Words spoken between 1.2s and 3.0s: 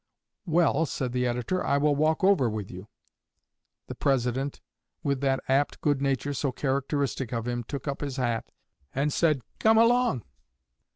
editor, "I will walk over with you."